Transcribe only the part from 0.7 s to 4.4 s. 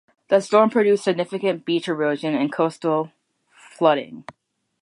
produced significant beach erosion and coastal flooding.